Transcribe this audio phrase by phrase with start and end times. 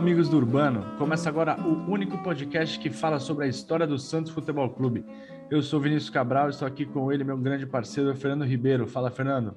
[0.00, 0.96] Amigos do Urbano!
[0.96, 5.04] Começa agora o único podcast que fala sobre a história do Santos Futebol Clube.
[5.50, 8.86] Eu sou Vinícius Cabral e estou aqui com ele, meu grande parceiro, Fernando Ribeiro.
[8.86, 9.54] Fala, Fernando.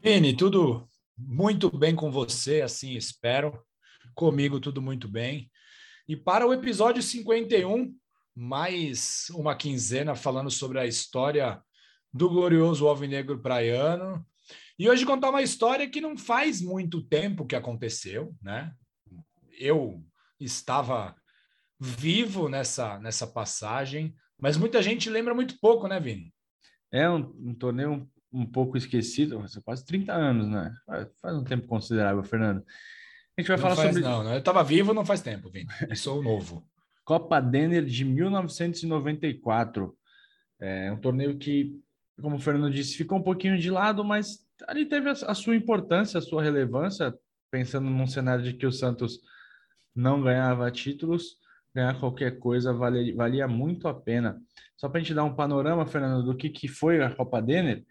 [0.00, 3.60] Vini, tudo muito bem com você, assim espero.
[4.14, 5.50] Comigo tudo muito bem.
[6.06, 7.92] E para o episódio 51,
[8.36, 11.60] mais uma quinzena falando sobre a história
[12.14, 14.24] do glorioso Alvinegro Praiano,
[14.78, 18.72] e hoje contar uma história que não faz muito tempo que aconteceu, né?
[19.58, 20.04] Eu
[20.38, 21.14] estava
[21.80, 26.32] vivo nessa, nessa passagem, mas muita gente lembra muito pouco, né, Vini?
[26.92, 27.92] É um, um torneio
[28.32, 30.74] um, um, pouco esquecido, quase 30 anos, né?
[31.20, 32.64] Faz, um tempo considerável, Fernando.
[33.36, 34.02] A gente vai não falar faz, sobre.
[34.02, 35.68] Não, não, eu estava vivo não faz tempo, Vini.
[35.88, 36.66] Eu sou novo.
[37.04, 39.96] Copa Denner de 1994.
[40.58, 41.78] É um torneio que,
[42.20, 46.18] como o Fernando disse, ficou um pouquinho de lado, mas ali teve a, sua importância,
[46.18, 47.14] a sua relevância,
[47.50, 49.20] pensando num cenário de que o Santos
[49.94, 51.36] não ganhava títulos,
[51.74, 54.40] ganhar qualquer coisa valia, valia muito a pena.
[54.76, 57.84] Só para a gente dar um panorama, Fernando, do que, que foi a Copa Denner,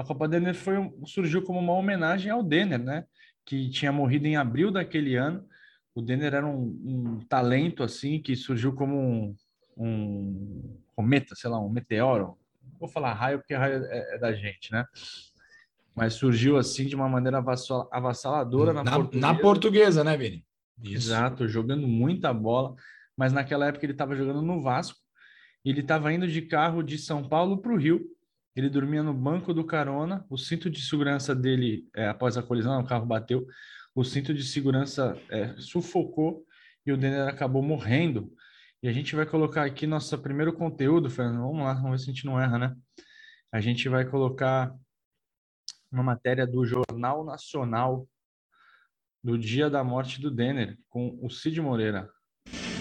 [0.00, 3.04] a Copa Denner foi, surgiu como uma homenagem ao Denner, né?
[3.44, 5.46] Que tinha morrido em abril daquele ano.
[5.94, 9.36] O Denner era um, um talento assim que surgiu como um,
[9.76, 12.38] um cometa, sei lá, um meteoro.
[12.78, 14.84] Vou falar raio porque raio é, é da gente, né?
[15.94, 17.44] mas surgiu assim de uma maneira
[17.90, 19.26] avassaladora na, na, portuguesa.
[19.26, 20.44] na portuguesa, né, Vini?
[20.82, 20.94] Isso.
[20.94, 22.74] Exato, jogando muita bola,
[23.16, 24.98] mas naquela época ele estava jogando no Vasco,
[25.64, 28.00] ele estava indo de carro de São Paulo para o Rio,
[28.56, 32.80] ele dormia no banco do carona, o cinto de segurança dele, é, após a colisão,
[32.80, 33.46] o carro bateu,
[33.94, 36.44] o cinto de segurança é, sufocou
[36.86, 38.32] e o Denner acabou morrendo.
[38.82, 41.42] E a gente vai colocar aqui nosso primeiro conteúdo, Fernando.
[41.42, 42.74] Vamos lá, vamos ver se a gente não erra, né?
[43.52, 44.74] A gente vai colocar
[45.92, 48.08] uma matéria do Jornal Nacional
[49.22, 52.08] do dia da morte do Denner, com o Cid Moreira.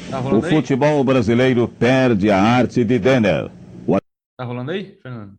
[0.09, 0.49] Tá o aí?
[0.49, 3.51] futebol brasileiro perde a arte de Denner.
[3.85, 3.97] O...
[4.37, 5.37] Tá rolando aí, Fernando?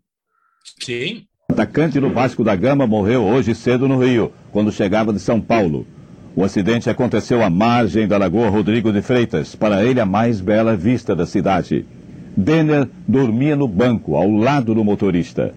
[0.83, 1.27] Sim.
[1.49, 5.41] O atacante do Vasco da Gama morreu hoje cedo no Rio, quando chegava de São
[5.41, 5.87] Paulo.
[6.35, 10.77] O acidente aconteceu à margem da Lagoa Rodrigo de Freitas, para ele a mais bela
[10.77, 11.85] vista da cidade.
[12.37, 15.53] Denner dormia no banco, ao lado do motorista.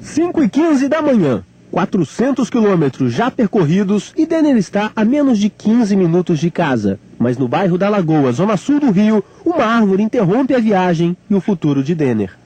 [0.00, 1.44] 5 e 15 da manhã.
[1.70, 6.98] 400 quilômetros já percorridos e Denner está a menos de 15 minutos de casa.
[7.18, 11.34] Mas no bairro da Lagoa, zona sul do Rio, uma árvore interrompe a viagem e
[11.34, 12.36] o futuro de Denner.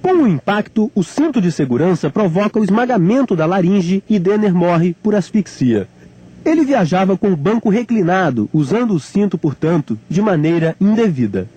[0.00, 4.96] Com o impacto, o cinto de segurança provoca o esmagamento da laringe e Denner morre
[5.02, 5.86] por asfixia.
[6.44, 11.48] Ele viajava com o banco reclinado, usando o cinto, portanto, de maneira indevida.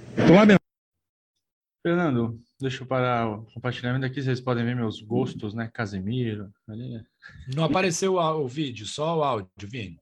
[1.81, 5.69] Fernando, Deixa eu parar o compartilhamento aqui, vocês podem ver meus gostos, né?
[5.73, 6.49] Casemiro.
[6.65, 7.05] Ali.
[7.53, 9.99] Não apareceu o, vídeo, só o áudio, Vini.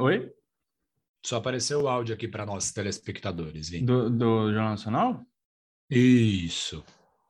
[0.00, 0.32] Oi?
[1.22, 3.84] Só apareceu o áudio aqui para nós, telespectadores, Vini.
[3.84, 5.26] Do, do Jornal Nacional?
[5.90, 6.82] Isso.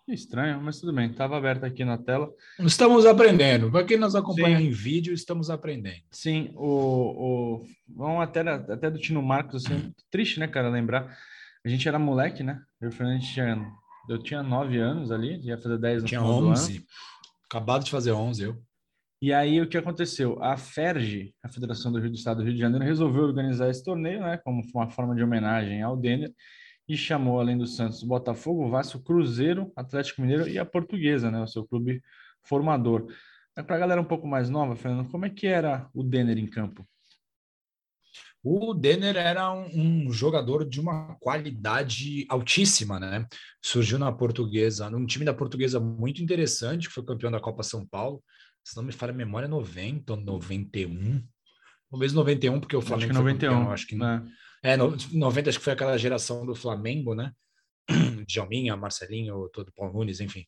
[0.05, 2.29] Que estranho, mas tudo bem, estava aberto aqui na tela.
[2.59, 3.71] Estamos aprendendo.
[3.71, 4.65] Para quem nos acompanha Sim.
[4.65, 6.03] em vídeo, estamos aprendendo.
[6.11, 11.17] Sim, o, o vamos até, até do Tino Marcos, assim, triste, né, cara, lembrar
[11.65, 12.61] a gente era moleque, né?
[12.81, 13.73] Eu, Fernando, tinha,
[14.09, 16.85] eu tinha nove anos ali, ia fazer dez no Tinha onze.
[17.45, 18.61] Acabado de fazer onze, eu.
[19.21, 20.43] E aí o que aconteceu?
[20.43, 23.85] A FERJ, a Federação do Rio do Estado do Rio de Janeiro, resolveu organizar esse
[23.85, 26.33] torneio, né, como uma forma de homenagem ao Denner,
[26.89, 31.47] e chamou, além do Santos, Botafogo, Vasco, Cruzeiro, Atlético Mineiro e a Portuguesa, né, o
[31.47, 32.03] seu clube
[32.43, 33.07] formador.
[33.55, 36.47] Para a galera um pouco mais nova, Fernando, como é que era o Denner em
[36.47, 36.87] campo?
[38.45, 43.25] O Denner era um, um, jogador de uma qualidade altíssima, né?
[43.63, 47.87] Surgiu na Portuguesa, num time da Portuguesa muito interessante, que foi campeão da Copa São
[47.87, 48.23] Paulo.
[48.65, 51.23] Se não me falha a memória, 90 ou 91.
[51.89, 54.25] Talvez 91, porque o Flamengo acho que 91, campeão, acho que né?
[54.27, 54.43] É,
[54.77, 57.33] no, 90 acho que foi aquela geração do Flamengo, né?
[58.29, 60.47] Djalminha, Marcelinho, todo Paulo Nunes, enfim.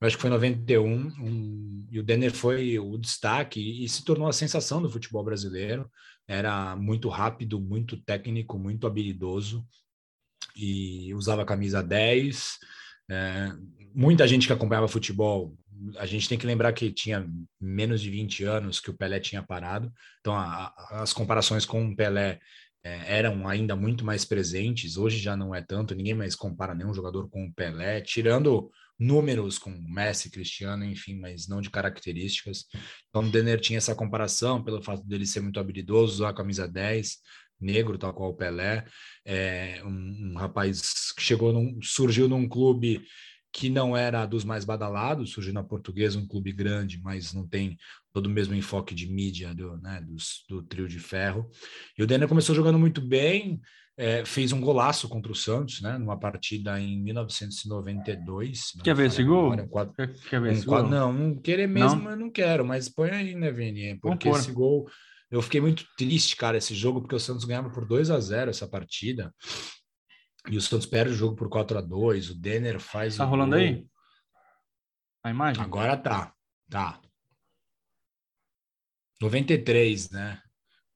[0.00, 4.04] Eu acho que foi 91, um, e o Denner foi o destaque e, e se
[4.04, 5.88] tornou a sensação do futebol brasileiro
[6.26, 9.66] era muito rápido, muito técnico, muito habilidoso
[10.56, 12.58] e usava a camisa 10.
[13.10, 13.52] É,
[13.94, 15.56] muita gente que acompanhava futebol,
[15.98, 17.28] a gente tem que lembrar que tinha
[17.60, 21.84] menos de 20 anos que o Pelé tinha parado, então a, a, as comparações com
[21.84, 22.38] o Pelé
[22.84, 26.92] é, eram ainda muito mais presentes, hoje já não é tanto, ninguém mais compara nenhum
[26.92, 32.66] jogador com o Pelé, tirando números com Messi, Cristiano, enfim, mas não de características.
[33.08, 36.68] Então, o Denner tinha essa comparação pelo fato dele ser muito habilidoso, usar a camisa
[36.68, 37.18] 10,
[37.60, 38.84] negro, tal qual o Pelé,
[39.24, 43.02] é, um, um, rapaz que chegou num, surgiu num clube
[43.52, 47.76] que não era dos mais badalados, surgiu na Portuguesa, um clube grande, mas não tem
[48.12, 50.16] todo o mesmo enfoque de mídia do, né, do,
[50.48, 51.48] do trio de ferro.
[51.96, 53.60] E o Denner começou jogando muito bem,
[53.96, 58.72] é, fez um golaço contra o Santos, né, numa partida em 1992.
[58.82, 59.54] Quer ver esse gol?
[59.68, 60.98] Quadro, quer, ver um esse quadro, gol?
[60.98, 62.10] Não, não querer mesmo, não?
[62.12, 63.98] eu não quero, mas põe aí, né, Vini?
[64.00, 64.88] Porque esse gol,
[65.30, 68.50] eu fiquei muito triste, cara, esse jogo, porque o Santos ganhava por 2 a 0
[68.50, 69.30] essa partida.
[70.48, 73.16] E o Santos perde o jogo por 4 a 2 O Denner faz.
[73.16, 73.64] Tá rolando gol.
[73.64, 73.86] aí?
[75.22, 75.62] A imagem?
[75.62, 76.34] Agora tá.
[76.68, 77.00] Tá.
[79.20, 80.42] 93, né?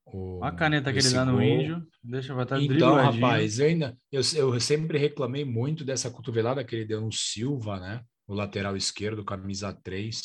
[0.04, 1.42] O, a caneta que ele dá no gol.
[1.42, 1.86] índio.
[2.02, 3.98] Deixa eu botar Então, rapaz, eu ainda.
[4.10, 8.04] Eu, eu sempre reclamei muito dessa cotovelada que ele deu no Silva, né?
[8.26, 10.22] O lateral esquerdo, camisa 3.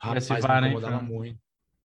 [0.00, 1.40] Rapaz, me incomodava hein, muito.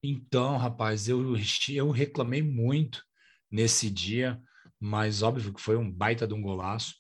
[0.04, 1.36] Então, rapaz, eu,
[1.70, 3.04] eu reclamei muito
[3.52, 4.40] nesse dia
[4.80, 6.96] mas óbvio que foi um baita de um golaço.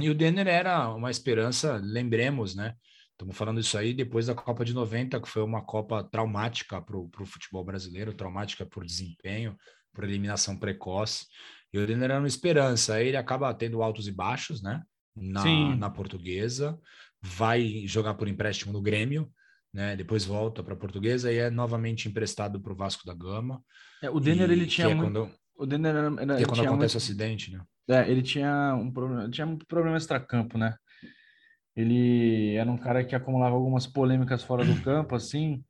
[0.00, 2.74] E o Denner era uma esperança, lembremos, né?
[3.12, 6.96] Estamos falando isso aí depois da Copa de 90, que foi uma Copa traumática para
[6.96, 9.56] o futebol brasileiro, traumática por desempenho,
[9.92, 11.26] por eliminação precoce.
[11.72, 12.94] E o Denner era uma esperança.
[12.94, 14.82] Aí ele acaba tendo altos e baixos, né?
[15.16, 16.78] Na, na portuguesa,
[17.20, 19.28] vai jogar por empréstimo no Grêmio,
[19.74, 19.96] né?
[19.96, 23.60] Depois volta para a portuguesa e é novamente emprestado para o Vasco da Gama.
[24.00, 25.12] É, o Denner e, ele tinha é muito...
[25.12, 27.60] quando o Denner era, era, é quando acontece o acidente, né?
[27.90, 30.74] É, ele tinha um problema, tinha muito problema extracampo, né?
[31.74, 35.62] Ele era um cara que acumulava algumas polêmicas fora do campo, assim,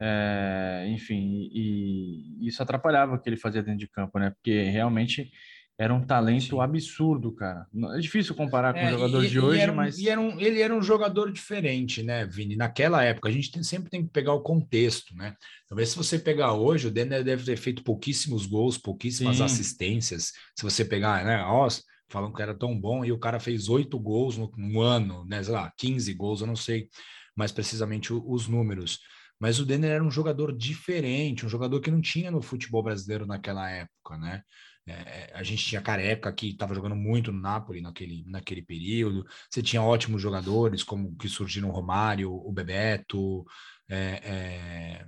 [0.00, 4.30] é, enfim, e, e, isso atrapalhava o que ele fazia dentro de campo, né?
[4.30, 5.30] Porque realmente
[5.78, 7.66] era um talento absurdo, cara.
[7.96, 9.98] É difícil comparar com é, os jogadores de hoje, mas.
[10.04, 12.56] Era um, ele era um jogador diferente, né, Vini?
[12.56, 15.34] Naquela época, a gente tem, sempre tem que pegar o contexto, né?
[15.68, 19.44] Talvez se você pegar hoje, o Denner deve ter feito pouquíssimos gols, pouquíssimas Sim.
[19.44, 20.32] assistências.
[20.56, 21.42] Se você pegar, né?
[21.42, 21.66] Ó,
[22.08, 25.42] falam que era tão bom, e o cara fez oito gols no, no, ano, né?
[25.42, 26.88] Sei lá, 15 gols, eu não sei
[27.34, 29.00] mais precisamente os números.
[29.40, 33.26] Mas o Denner era um jogador diferente, um jogador que não tinha no futebol brasileiro
[33.26, 34.42] naquela época, né?
[34.86, 39.24] É, a gente tinha Careca que estava jogando muito no Napoli naquele, naquele período.
[39.48, 43.44] Você tinha ótimos jogadores como que surgiram o Romário, o Bebeto,
[43.88, 45.06] é, é,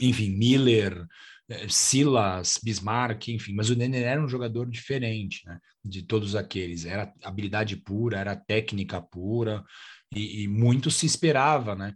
[0.00, 1.04] enfim, Miller,
[1.48, 3.54] é, Silas, Bismarck, enfim.
[3.54, 5.58] Mas o Nenê era um jogador diferente, né?
[5.84, 6.84] De todos aqueles.
[6.84, 9.64] Era habilidade pura, era técnica pura
[10.14, 11.94] e, e muito se esperava, né?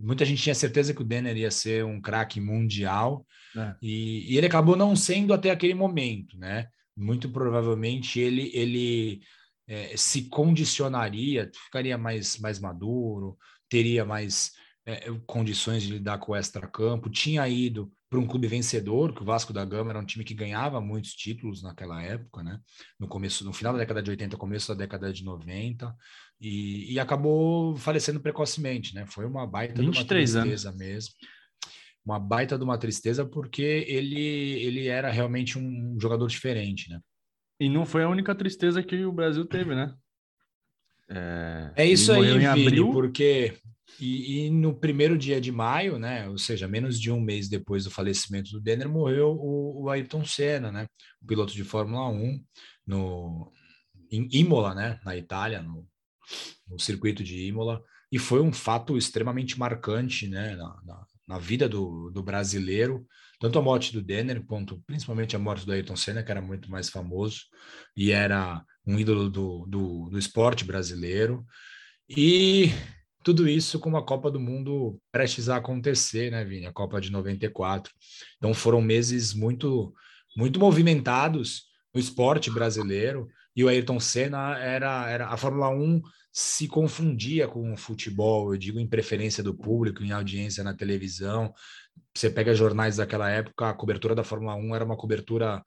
[0.00, 3.26] Muita gente tinha certeza que o Denner ia ser um craque mundial
[3.56, 3.76] é.
[3.80, 6.68] E, e, ele acabou não sendo até aquele momento, né?
[6.96, 9.22] Muito provavelmente ele, ele
[9.66, 13.36] é, se condicionaria, ficaria mais, mais maduro,
[13.68, 14.52] teria mais
[14.86, 19.24] é, condições de lidar com o extra-campo, tinha ido para um clube vencedor, que o
[19.24, 22.60] Vasco da Gama era um time que ganhava muitos títulos naquela época, né?
[22.98, 25.92] No começo, no final da década de 80, começo da década de 90,
[26.40, 29.06] e, e acabou falecendo precocemente, né?
[29.06, 30.78] Foi uma baita de uma tristeza anos.
[30.78, 31.14] mesmo
[32.04, 37.00] uma baita de uma tristeza porque ele, ele era realmente um jogador diferente, né?
[37.58, 39.94] E não foi a única tristeza que o Brasil teve, né?
[41.08, 42.92] É, é isso aí, Vini, abril...
[42.92, 43.56] porque
[44.00, 46.28] e, e, no primeiro dia de maio, né?
[46.28, 50.24] Ou seja, menos de um mês depois do falecimento do Denner, morreu o, o Ayrton
[50.24, 50.86] Senna, né?
[51.22, 52.44] O piloto de Fórmula 1
[52.86, 53.52] no,
[54.10, 55.00] em Imola, né?
[55.04, 55.86] Na Itália, no,
[56.68, 57.82] no circuito de Imola.
[58.10, 60.54] E foi um fato extremamente marcante, né?
[60.56, 63.06] Na, na, na vida do, do brasileiro,
[63.40, 66.70] tanto a morte do Denner, quanto principalmente a morte do Ayrton Senna, que era muito
[66.70, 67.42] mais famoso
[67.96, 71.44] e era um ídolo do, do, do esporte brasileiro.
[72.08, 72.70] E
[73.24, 76.66] tudo isso com uma Copa do Mundo prestes a acontecer, né, Vini?
[76.66, 77.92] A Copa de 94.
[78.36, 79.94] Então foram meses muito,
[80.36, 83.26] muito movimentados no esporte brasileiro.
[83.56, 88.58] E o Ayrton Senna era, era a Fórmula 1 se confundia com o futebol, eu
[88.58, 91.54] digo em preferência do público, em audiência na televisão.
[92.12, 95.64] Você pega jornais daquela época, a cobertura da Fórmula 1 era uma cobertura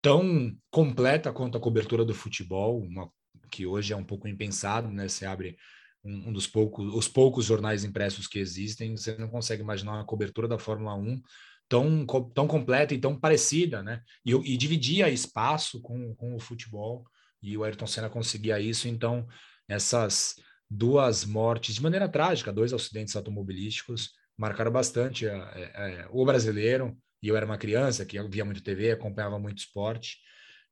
[0.00, 3.10] tão completa quanto a cobertura do futebol, uma,
[3.50, 5.08] que hoje é um pouco impensado, né?
[5.08, 5.56] Você abre
[6.04, 10.06] um, um dos poucos, os poucos jornais impressos que existem, você não consegue imaginar uma
[10.06, 11.20] cobertura da Fórmula 1
[11.68, 14.02] tão, tão completa e tão parecida, né?
[14.24, 17.04] E, e dividia espaço com, com o futebol,
[17.42, 19.26] e o Ayrton Senna conseguia isso, então
[19.68, 20.36] essas
[20.70, 26.96] duas mortes de maneira trágica, dois acidentes automobilísticos, marcaram bastante é, é, o brasileiro.
[27.22, 30.18] E eu era uma criança que via muito TV, acompanhava muito esporte,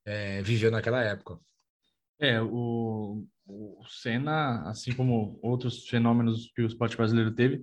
[0.05, 1.39] é, viveu naquela época.
[2.21, 7.63] É, o, o Senna, assim como outros fenômenos que o esporte brasileiro teve,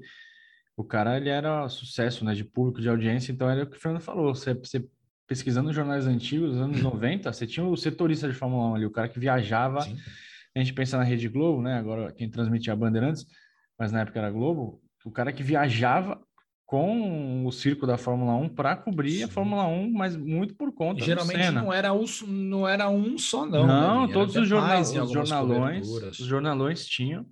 [0.76, 3.80] o cara ele era sucesso, né, de público, de audiência, então era o que o
[3.80, 4.88] Fernando falou, você, você
[5.32, 9.08] pesquisando jornais antigos, anos 90, você tinha o setorista de Fórmula 1 ali, o cara
[9.08, 9.96] que viajava Sim
[10.56, 11.78] a gente pensa na Rede Globo, né?
[11.78, 13.26] Agora quem transmite é a Bandeirantes,
[13.78, 16.22] mas na época era Globo, o cara que viajava
[16.66, 19.24] com o circo da Fórmula 1 para cobrir Sim.
[19.24, 21.02] a Fórmula 1, mas muito por conta.
[21.02, 23.68] E geralmente não era, um, não era um só, não.
[23.68, 27.26] Não, né, todos os, jornal, os jornalões, os jornalões tinham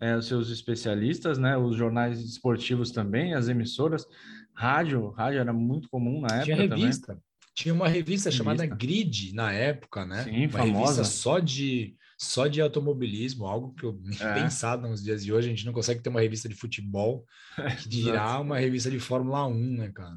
[0.00, 1.56] é, os seus especialistas, né?
[1.56, 4.06] Os jornais esportivos também, as emissoras,
[4.54, 6.44] rádio, rádio era muito comum na época.
[6.44, 7.06] Tinha revista.
[7.08, 7.22] Também.
[7.54, 10.24] Tinha uma revista, revista, chamada Grid na época, né?
[10.24, 10.72] Sim, uma famosa.
[10.72, 14.34] revista só de só de automobilismo, algo que eu é.
[14.34, 17.24] pensado nos dias de hoje, a gente não consegue ter uma revista de futebol
[17.82, 20.16] que dirá uma revista de Fórmula 1, né, cara?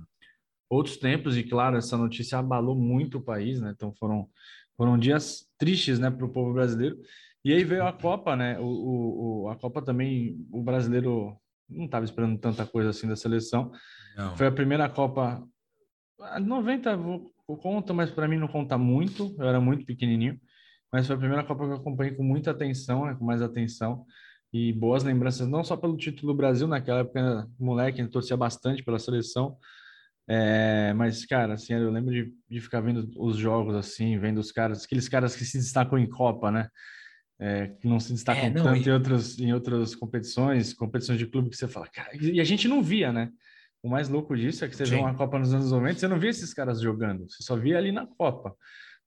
[0.70, 3.72] Outros tempos, e claro, essa notícia abalou muito o país, né?
[3.76, 4.30] Então foram,
[4.76, 6.98] foram dias tristes, né, para o povo brasileiro.
[7.44, 8.60] E aí veio a Copa, né?
[8.60, 11.38] O, o, a Copa também, o brasileiro
[11.70, 13.72] não estava esperando tanta coisa assim da seleção.
[14.16, 14.36] Não.
[14.36, 15.44] Foi a primeira Copa.
[16.42, 19.36] 90 vou, vou conta, mas para mim não conta muito.
[19.38, 20.40] Eu era muito pequenininho
[20.92, 24.06] mas foi a primeira Copa que eu acompanhei com muita atenção, né, com mais atenção
[24.54, 28.82] e boas lembranças, não só pelo título do Brasil, naquela época, moleque, ele torcia bastante
[28.82, 29.58] pela seleção,
[30.30, 34.52] é, mas, cara, assim, eu lembro de, de, ficar vendo os jogos, assim, vendo os
[34.52, 36.70] caras, aqueles caras que se destacam em Copa, né?
[37.40, 38.90] É, que não se destacam é, não, tanto e...
[38.90, 42.68] em, outras, em outras competições, competições de clube que você fala, cara, e a gente
[42.68, 43.30] não via, né?
[43.84, 44.96] O mais louco disso é que você Sim.
[44.96, 47.78] vê uma Copa nos anos 90, você não via esses caras jogando, você só via
[47.78, 48.56] ali na Copa.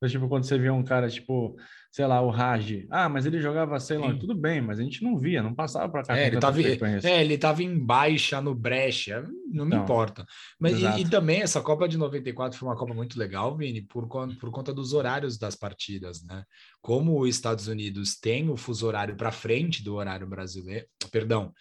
[0.01, 1.55] Então, tipo, quando você via um cara, tipo,
[1.91, 2.87] sei lá, o Raj.
[2.89, 5.87] Ah, mas ele jogava, sei lá, tudo bem, mas a gente não via, não passava
[5.89, 6.17] para cá.
[6.17, 10.25] É, ele tava, é, ele tava em baixa no brecha, não me então, importa.
[10.59, 14.07] Mas e, e, também essa Copa de 94 foi uma Copa muito legal, Vini, por,
[14.07, 16.45] por conta dos horários das partidas, né?
[16.81, 21.53] Como os Estados Unidos tem o fuso horário para frente do horário brasileiro, perdão,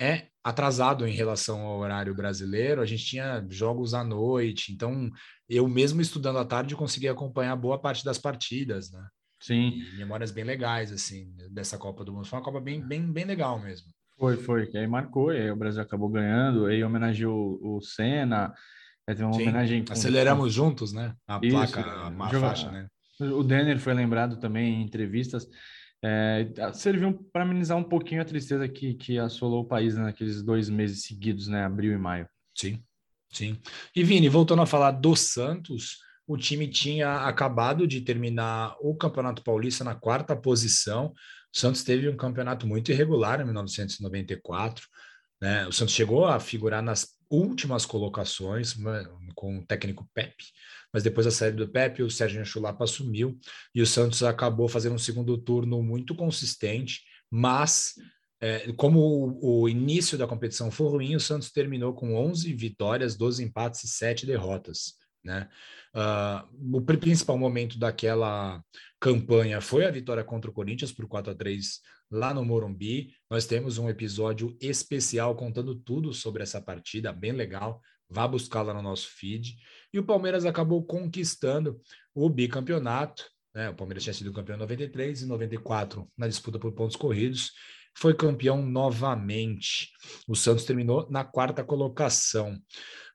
[0.00, 2.80] é atrasado em relação ao horário brasileiro.
[2.80, 5.10] A gente tinha jogos à noite, então
[5.48, 9.06] eu mesmo estudando à tarde consegui acompanhar boa parte das partidas, né?
[9.40, 9.72] Sim.
[9.92, 12.26] E memórias bem legais assim dessa Copa do Mundo.
[12.26, 13.88] Foi uma Copa bem bem bem legal mesmo.
[14.18, 18.54] Foi, foi, que aí marcou, e aí o Brasil acabou ganhando, aí homenageou o, Senna,
[19.08, 19.84] aí teve uma Sim, homenagem.
[19.84, 19.92] Com...
[19.92, 21.14] Aceleramos juntos, né?
[21.26, 22.86] A Isso, placa, a, a faixa, né?
[23.20, 25.48] O Denner foi lembrado também em entrevistas
[26.06, 30.42] é, serviu para amenizar um pouquinho a tristeza que, que assolou o país né, naqueles
[30.42, 32.28] dois meses seguidos, né, abril e maio.
[32.54, 32.82] Sim,
[33.32, 33.58] sim.
[33.96, 39.42] E Vini, voltando a falar do Santos, o time tinha acabado de terminar o Campeonato
[39.42, 41.06] Paulista na quarta posição.
[41.54, 44.86] O Santos teve um campeonato muito irregular em 1994.
[45.40, 45.66] Né?
[45.66, 50.44] O Santos chegou a figurar nas últimas colocações né, com o técnico Pepe,
[50.94, 53.36] mas depois da saída do Pepe, o Sérgio Chulapa assumiu
[53.74, 57.94] e o Santos acabou fazendo um segundo turno muito consistente, mas
[58.40, 63.16] é, como o, o, início da competição foi ruim, o Santos terminou com 11 vitórias,
[63.16, 64.94] 12 empates e 7 derrotas.
[65.24, 65.48] Né?
[65.96, 68.62] Uh, o principal momento daquela
[69.00, 73.14] campanha foi a vitória contra o Corinthians por 4 a 3 lá no Morumbi.
[73.28, 77.80] Nós temos um episódio especial contando tudo sobre essa partida, bem legal.
[78.08, 79.56] Vá buscar lá no nosso feed.
[79.94, 81.80] E o Palmeiras acabou conquistando
[82.12, 83.30] o bicampeonato.
[83.54, 83.70] Né?
[83.70, 87.52] O Palmeiras tinha sido campeão em 93 e 94 na disputa por pontos corridos.
[87.96, 89.92] Foi campeão novamente.
[90.26, 92.58] O Santos terminou na quarta colocação.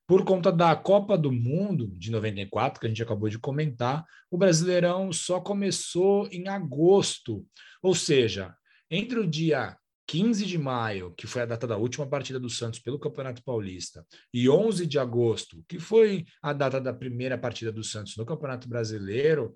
[0.08, 4.38] Por conta da Copa do Mundo de 94, que a gente acabou de comentar, o
[4.38, 7.46] Brasileirão só começou em agosto.
[7.84, 8.56] Ou seja,
[8.90, 9.78] entre o dia
[10.10, 14.04] 15 de maio, que foi a data da última partida do Santos pelo Campeonato Paulista,
[14.34, 18.68] e 11 de agosto, que foi a data da primeira partida do Santos no Campeonato
[18.68, 19.54] Brasileiro,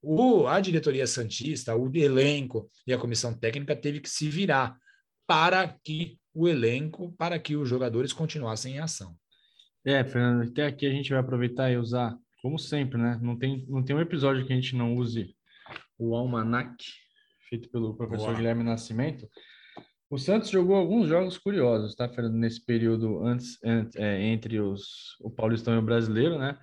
[0.00, 4.78] o, a diretoria Santista, o elenco e a comissão técnica teve que se virar
[5.26, 9.16] para que o elenco, para que os jogadores continuassem em ação.
[9.84, 13.18] É, Fernando, até aqui a gente vai aproveitar e usar, como sempre, né?
[13.20, 15.34] Não tem, não tem um episódio que a gente não use
[15.98, 16.76] o almanac
[17.48, 18.36] feito pelo professor Boa.
[18.36, 19.28] Guilherme Nascimento,
[20.08, 22.34] o Santos jogou alguns jogos curiosos, tá, Fernando?
[22.34, 23.58] Nesse período antes,
[23.96, 26.58] é, entre os, o Paulistão e o Brasileiro, né?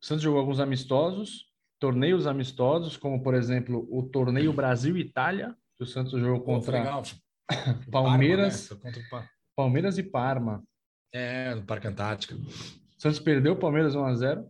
[0.00, 1.46] O Santos jogou alguns amistosos,
[1.80, 7.02] torneios amistosos, como por exemplo o torneio Brasil-Itália, que o Santos jogou contra Legal.
[7.90, 9.28] Palmeiras, Parma, né?
[9.56, 10.62] Palmeiras e Parma.
[11.12, 12.34] É, no Parque Antártico.
[12.34, 14.48] O Santos perdeu o Palmeiras 1 a 0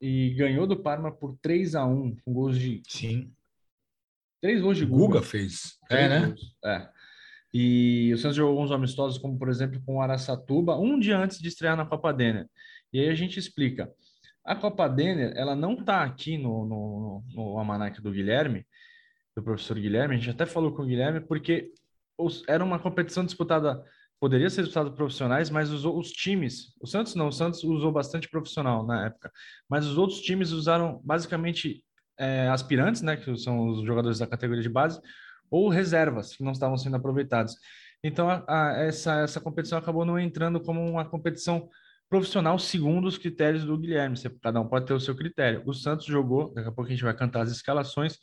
[0.00, 3.32] e ganhou do Parma por 3 a 1 com gols de Sim.
[4.40, 5.14] Três gols de Guga.
[5.14, 5.78] Guga fez.
[5.88, 6.26] Três é, né?
[6.26, 6.56] Gols.
[6.64, 7.01] É.
[7.52, 11.38] E o Santos jogou alguns amistosos, como por exemplo com o Araçatuba, um dia antes
[11.38, 12.48] de estrear na Copa Denner.
[12.92, 13.90] E aí a gente explica.
[14.44, 18.66] A Copa Denner, ela não está aqui no, no, no almanac do Guilherme,
[19.36, 21.72] do professor Guilherme, a gente até falou com o Guilherme, porque
[22.48, 23.82] era uma competição disputada,
[24.20, 27.90] poderia ser disputada por profissionais, mas os, os times, o Santos não, o Santos usou
[27.90, 29.30] bastante profissional na época,
[29.68, 31.82] mas os outros times usaram basicamente
[32.18, 35.00] é, aspirantes, né, que são os jogadores da categoria de base,
[35.52, 37.54] ou reservas que não estavam sendo aproveitados.
[38.02, 41.68] Então, a, a, essa, essa competição acabou não entrando como uma competição
[42.08, 44.16] profissional segundo os critérios do Guilherme.
[44.16, 45.62] Você, cada um pode ter o seu critério.
[45.66, 48.18] O Santos jogou, daqui a pouco a gente vai cantar as escalações,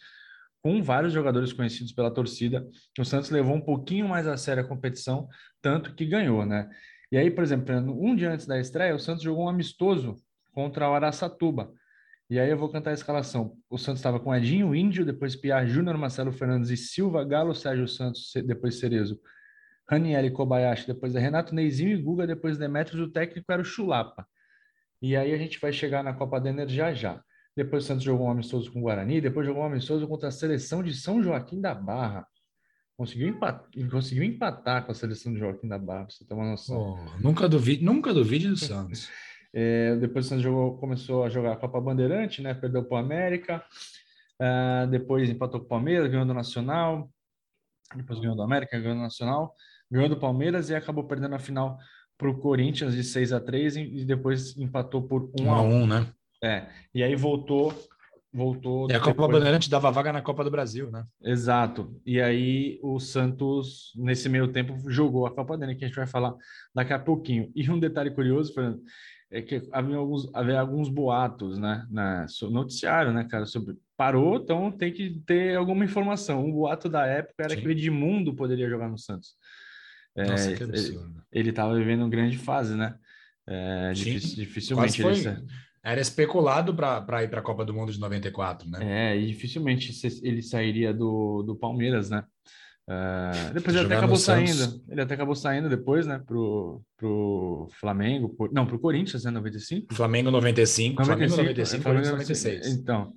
[0.61, 2.67] com vários jogadores conhecidos pela torcida.
[2.99, 5.27] O Santos levou um pouquinho mais a sério a competição,
[5.61, 6.69] tanto que ganhou, né?
[7.11, 10.15] E aí, por exemplo, um dia antes da estreia, o Santos jogou um amistoso
[10.51, 11.71] contra o Araçatuba.
[12.29, 13.57] E aí eu vou cantar a escalação.
[13.69, 17.87] O Santos estava com Edinho, Índio, depois Piar, Júnior, Marcelo Fernandes e Silva, Galo, Sérgio
[17.87, 19.19] Santos, depois Cerezo,
[19.89, 24.27] Raniel Kobayashi, depois é Renato Neizinho e Guga, depois Demetrios, o técnico era o Chulapa.
[25.01, 27.19] E aí a gente vai chegar na Copa da Energia já.
[27.55, 30.31] Depois o Santos jogou um amistoso com o Guarani, depois jogou um amistoso contra a
[30.31, 32.27] seleção de São Joaquim da Barra.
[32.95, 36.51] Conseguiu empatar, conseguiu empatar com a seleção de Joaquim da Barra, pra você ter uma
[36.51, 36.77] noção.
[36.77, 39.09] Oh, nunca duvide, nunca duvide do Santos.
[39.53, 42.53] é, depois o Santos jogou, começou a jogar a Copa Bandeirante, né?
[42.53, 43.63] Perdeu para o América.
[44.41, 47.09] Uh, depois empatou com o Palmeiras, ganhou do Nacional.
[47.95, 49.53] Depois ganhou do América, ganhou do Nacional.
[49.91, 51.77] Ganhou do Palmeiras e acabou perdendo a final
[52.17, 56.07] para o Corinthians de 6 a 3 e depois empatou por 1 a 1, né?
[56.43, 56.67] É.
[56.93, 57.73] E aí voltou
[58.31, 58.89] voltou.
[58.89, 59.31] E a Copa depois...
[59.31, 61.05] Bandeirante dava vaga na Copa do Brasil, né?
[61.21, 61.99] Exato.
[62.05, 66.07] E aí o Santos, nesse meio tempo, jogou a Copa Bandeirante, que a gente vai
[66.07, 66.35] falar
[66.73, 67.51] daqui a pouquinho.
[67.55, 68.81] E um detalhe curioso, Fernando,
[69.31, 74.37] é que havia alguns, havia alguns boatos, né, na, no noticiário, né, cara, sobre parou,
[74.37, 76.45] então tem que ter alguma informação.
[76.45, 77.61] Um boato da época era Sim.
[77.61, 79.35] que o Edmundo poderia jogar no Santos.
[80.15, 81.23] Nossa, é, que absurdo.
[81.31, 82.95] Ele estava vivendo uma grande fase, né?
[83.47, 85.43] É, dificilmente ele,
[85.83, 88.79] era especulado para ir para a Copa do Mundo de 94, né?
[89.13, 89.91] É, e dificilmente
[90.23, 92.23] ele sairia do, do Palmeiras, né?
[92.89, 94.81] Uh, depois ele até acabou saindo.
[94.89, 96.19] Ele até acabou saindo depois, né?
[96.25, 98.29] Pro, pro Flamengo.
[98.29, 99.29] Por, não, pro Corinthians, né?
[99.29, 99.93] 95.
[99.93, 102.67] Flamengo 95, 95 Flamengo 95, Flamengo 96.
[102.73, 103.13] Então,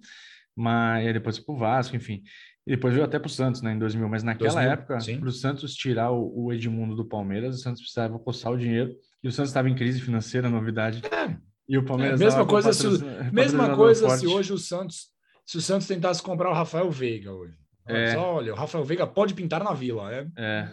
[0.55, 2.23] mas depois pro Vasco, enfim.
[2.67, 3.73] E depois veio até pro Santos, né?
[3.73, 4.07] Em 2000.
[4.11, 7.81] Mas naquela 2000, época, para o Santos tirar o, o Edmundo do Palmeiras, o Santos
[7.81, 8.95] precisava coçar o dinheiro.
[9.25, 11.01] E o Santos estava em crise financeira, novidade.
[11.07, 11.35] É.
[11.67, 12.21] E o Palmeiras.
[12.21, 12.87] É, mesma coisa, se,
[13.33, 15.11] mesma coisa se hoje o Santos.
[15.47, 17.62] Se o Santos tentasse comprar o Rafael Veiga hoje.
[17.87, 18.17] É.
[18.17, 20.13] Olha, o Rafael Veiga pode pintar na vila.
[20.13, 20.69] É, é,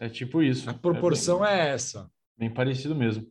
[0.00, 0.68] é tipo isso.
[0.68, 2.10] A proporção é, bem, é, essa.
[2.36, 3.26] Bem parecido mesmo.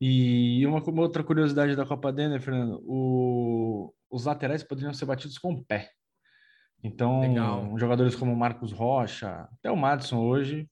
[0.00, 5.38] E uma, uma outra curiosidade da Copa Denner, Fernando, o, os laterais poderiam ser batidos
[5.38, 5.90] com o pé.
[6.82, 7.78] Então, Legal.
[7.78, 10.68] jogadores como Marcos Rocha, até o Madison hoje,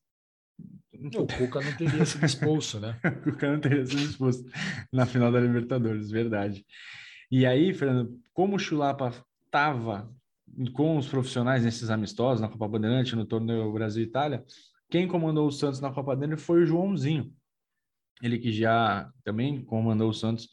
[1.15, 2.99] o Cuca não teria sido expulso, né?
[3.03, 4.45] o Cuca não teria sido expulso
[4.93, 6.67] na final da Libertadores, verdade.
[7.31, 9.15] E aí, Fernando, como o Chulapa
[9.47, 10.13] estava
[10.73, 14.45] com os profissionais nesses amistosos, na Copa Bandeirante, no torneio Brasil-Itália,
[14.91, 17.33] quem comandou o Santos na Copa Bandeirante foi o Joãozinho.
[18.23, 20.49] Ele que já também comandou o Santos,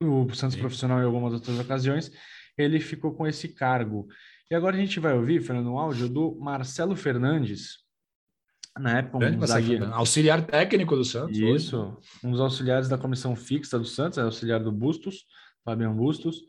[0.00, 0.60] o Santos Sim.
[0.60, 2.10] profissional em algumas outras ocasiões,
[2.56, 4.08] ele ficou com esse cargo.
[4.50, 7.84] E agora a gente vai ouvir, Fernando, um áudio do Marcelo Fernandes,
[8.78, 9.86] na época, um zagueiro...
[9.92, 11.36] auxiliar técnico do Santos.
[11.36, 11.96] Isso, hoje.
[12.22, 15.24] um dos auxiliares da comissão fixa do Santos, auxiliar do Bustos,
[15.64, 16.42] Fabiano Bustos.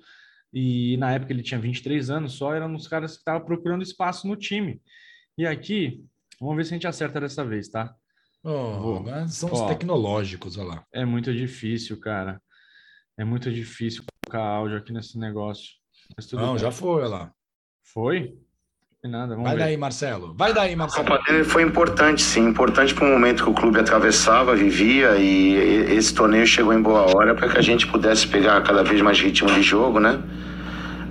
[0.53, 3.83] E na época ele tinha 23 anos só, era um dos caras que estava procurando
[3.83, 4.81] espaço no time.
[5.37, 6.03] E aqui,
[6.39, 7.93] vamos ver se a gente acerta dessa vez, tá?
[8.43, 10.85] Oh, são os tecnológicos, olha lá.
[10.93, 12.41] É muito difícil, cara.
[13.17, 15.73] É muito difícil colocar áudio aqui nesse negócio.
[16.33, 16.59] Não, bem.
[16.59, 17.31] já foi, olha lá.
[17.83, 18.37] Foi?
[19.03, 19.59] Nada, Vai ver.
[19.59, 20.33] daí, Marcelo.
[20.35, 21.07] Vai daí, Marcelo.
[21.07, 22.49] A Copa dele foi importante, sim.
[22.49, 25.55] Importante para o momento que o clube atravessava, vivia, e
[25.93, 29.19] esse torneio chegou em boa hora para que a gente pudesse pegar cada vez mais
[29.19, 30.21] ritmo de jogo, né?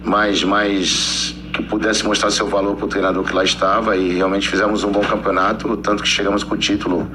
[0.06, 4.48] Mais, mais que pudesse mostrar seu valor para o treinador que lá estava e realmente
[4.48, 7.10] fizemos um bom campeonato, tanto que chegamos com o título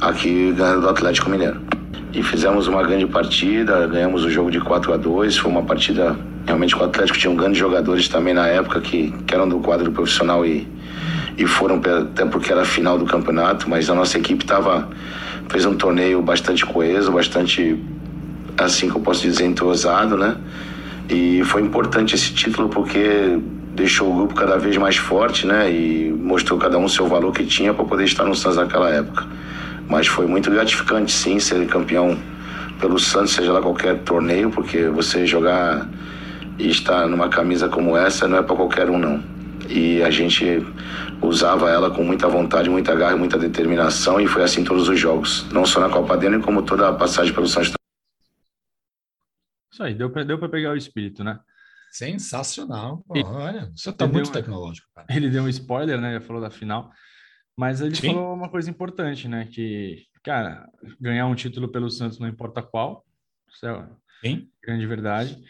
[0.00, 1.60] aqui ganhando do Atlético Mineiro.
[2.12, 6.16] E fizemos uma grande partida, ganhamos o jogo de 4 a 2 foi uma partida
[6.46, 9.90] Realmente o Atlético tinha um grandes jogadores também na época que, que eram do quadro
[9.90, 10.66] profissional e,
[11.36, 14.88] e foram até porque era a final do campeonato, mas a nossa equipe tava,
[15.48, 17.82] fez um torneio bastante coeso, bastante,
[18.56, 20.36] assim que eu posso dizer, entrosado, né?
[21.08, 23.38] E foi importante esse título porque
[23.74, 25.70] deixou o grupo cada vez mais forte, né?
[25.70, 28.90] E mostrou cada um o seu valor que tinha para poder estar no Santos naquela
[28.90, 29.24] época.
[29.88, 32.16] Mas foi muito gratificante, sim, ser campeão
[32.80, 35.86] pelo Santos, seja lá qualquer torneio, porque você jogar
[36.58, 39.22] e estar numa camisa como essa não é para qualquer um, não.
[39.68, 40.64] E a gente
[41.20, 45.46] usava ela com muita vontade, muita garra muita determinação, e foi assim todos os jogos.
[45.52, 47.75] Não só na Copa Dentro, como toda a passagem pelo Santos.
[49.76, 51.38] Isso aí, deu para pegar o espírito, né?
[51.90, 53.04] Sensacional.
[53.10, 54.88] Olha, isso tá muito tecnológico.
[54.94, 55.06] Cara.
[55.10, 56.14] Ele deu um spoiler, né?
[56.14, 56.90] Ele falou da final.
[57.54, 58.14] Mas ele Sim.
[58.14, 59.46] falou uma coisa importante, né?
[59.52, 60.66] Que, cara,
[60.98, 63.04] ganhar um título pelo Santos não importa qual.
[63.52, 63.86] Isso é
[64.24, 64.48] Sim.
[64.62, 65.44] grande verdade.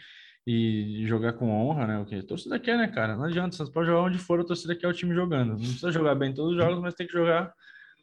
[0.45, 1.99] e jogar com honra, né?
[1.99, 3.15] O que torcida quer, né, cara?
[3.15, 5.51] Não adianta, você pode jogar onde for, a torcida quer o time jogando.
[5.51, 7.53] Não precisa jogar bem todos os jogos, mas tem que jogar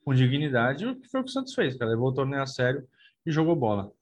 [0.02, 1.90] com dignidade, o que foi o que o Santos fez, cara.
[1.90, 2.82] Levou o torneio a sério
[3.26, 3.92] e jogou bola.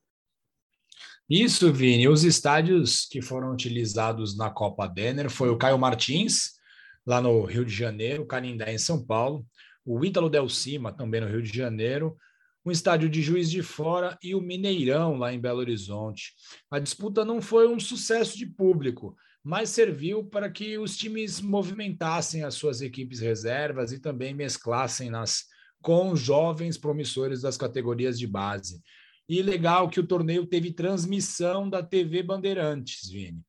[1.34, 2.08] Isso, Vini.
[2.08, 6.50] Os estádios que foram utilizados na Copa Denner foi o Caio Martins,
[7.06, 9.42] lá no Rio de Janeiro, o Canindé, em São Paulo,
[9.82, 12.18] o Ítalo Del Cima, também no Rio de Janeiro,
[12.62, 16.34] o estádio de Juiz de Fora e o Mineirão, lá em Belo Horizonte.
[16.70, 22.44] A disputa não foi um sucesso de público, mas serviu para que os times movimentassem
[22.44, 25.44] as suas equipes reservas e também mesclassem nas
[25.80, 28.82] com jovens promissores das categorias de base.
[29.32, 33.40] E legal que o torneio teve transmissão da TV Bandeirantes, Vini.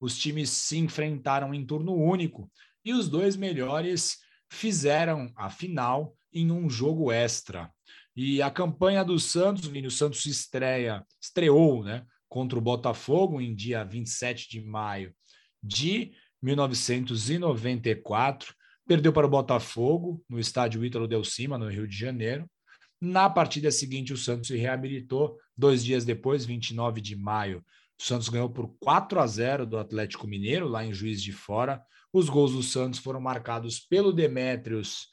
[0.00, 2.50] Os times se enfrentaram em turno único
[2.84, 4.18] e os dois melhores
[4.50, 7.72] fizeram a final em um jogo extra.
[8.16, 13.54] E a campanha do Santos, Vini, o Santos estreia, estreou, né, contra o Botafogo em
[13.54, 15.14] dia 27 de maio
[15.62, 16.10] de
[16.42, 22.50] 1994, perdeu para o Botafogo no estádio Ítalo Del Cima, no Rio de Janeiro.
[23.00, 25.38] Na partida seguinte, o Santos se reabilitou.
[25.56, 27.64] Dois dias depois, 29 de maio,
[27.98, 31.82] o Santos ganhou por 4 a 0 do Atlético Mineiro, lá em Juiz de Fora.
[32.12, 35.08] Os gols do Santos foram marcados pelo Demétrios,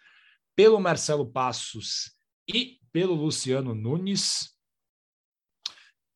[0.55, 2.11] pelo Marcelo Passos
[2.47, 4.55] e pelo Luciano Nunes,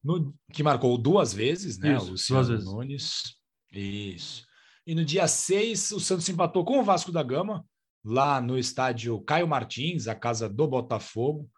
[0.03, 1.95] no, que marcou duas vezes, né?
[1.95, 3.36] Isso, o Luciano Nunes.
[3.71, 4.45] Isso.
[4.88, 7.65] E no dia 6, o Santos empatou com o Vasco da Gama,
[8.03, 11.49] lá no estádio Caio Martins, a casa do Botafogo.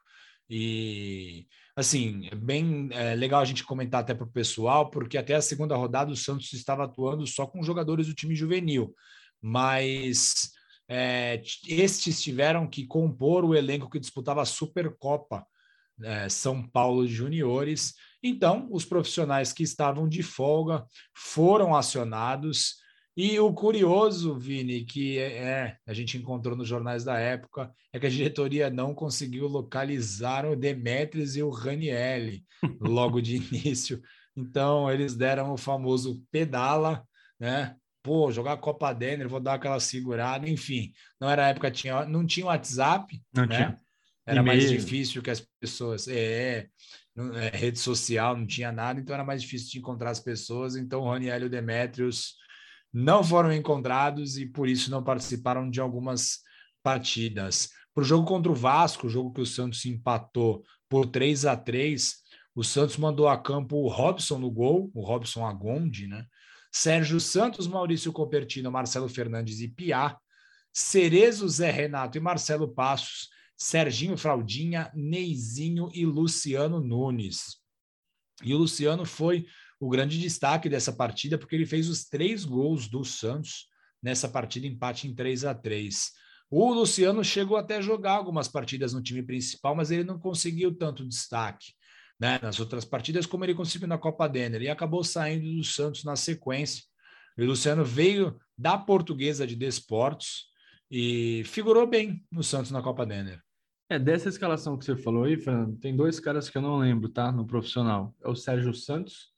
[0.54, 5.36] E, assim, é bem é, legal a gente comentar até para o pessoal, porque até
[5.36, 8.94] a segunda rodada o Santos estava atuando só com jogadores do time juvenil.
[9.42, 10.52] Mas
[10.90, 15.48] é, estes tiveram que compor o elenco que disputava a Supercopa
[16.04, 17.94] é, São Paulo Juniores.
[18.22, 20.86] Então, os profissionais que estavam de folga
[21.16, 22.76] foram acionados.
[23.24, 28.00] E o curioso, Vini, que é, é, a gente encontrou nos jornais da época, é
[28.00, 32.44] que a diretoria não conseguiu localizar o Demetrius e o Ranielli
[32.82, 34.02] logo de início.
[34.36, 37.08] Então, eles deram o famoso pedala,
[37.40, 37.76] né?
[38.02, 40.92] pô, jogar Copa Denner, vou dar aquela segurada, enfim.
[41.20, 43.56] Não era época, tinha, não tinha WhatsApp, não né?
[43.56, 43.82] Tinha.
[44.26, 46.08] Era mais difícil que as pessoas.
[46.08, 46.68] É,
[47.36, 50.76] é, rede social, não tinha nada, então era mais difícil de encontrar as pessoas.
[50.76, 52.42] Então, o Raniel e o Demetrios
[52.94, 56.40] não foram encontrados e por isso não participaram de algumas
[56.84, 57.70] partidas.
[57.94, 61.56] Para o jogo contra o Vasco, o jogo que o Santos empatou por 3 a
[61.56, 62.22] 3
[62.54, 66.26] o Santos mandou a campo o Robson no gol, o Robson Agonde, né?
[66.72, 70.18] Sérgio Santos, Maurício Copertino, Marcelo Fernandes e Piá,
[70.74, 77.58] Cerezo, Zé Renato e Marcelo Passos, Serginho Fraldinha, Neizinho e Luciano Nunes.
[78.44, 79.46] E o Luciano foi
[79.82, 83.66] o grande destaque dessa partida, porque ele fez os três gols do Santos
[84.02, 86.12] nessa partida, empate em 3 a 3
[86.52, 90.72] O Luciano chegou até a jogar algumas partidas no time principal, mas ele não conseguiu
[90.72, 91.74] tanto destaque
[92.20, 96.04] né, nas outras partidas, como ele conseguiu na Copa Denner, e acabou saindo do Santos
[96.04, 96.84] na sequência.
[97.36, 100.46] O Luciano veio da Portuguesa de Desportos
[100.92, 103.42] e figurou bem no Santos na Copa Denner.
[103.90, 107.10] É, dessa escalação que você falou aí, Fernando, tem dois caras que eu não lembro,
[107.10, 107.32] tá?
[107.32, 108.16] No profissional.
[108.24, 109.32] É o Sérgio Santos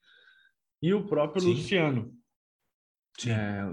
[0.84, 1.54] e o próprio Sim.
[1.54, 2.14] Luciano.
[3.18, 3.32] Sim.
[3.32, 3.64] É,